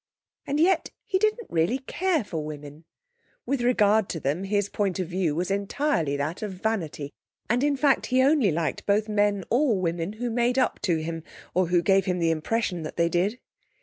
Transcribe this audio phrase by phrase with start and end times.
[0.47, 2.85] And yet he didn't really care for women.
[3.45, 7.13] With regard to them his point of view was entirely that of vanity,
[7.47, 11.21] and in fact he only liked both men or women who made up to him,
[11.53, 13.39] or who gave him the impression that they did.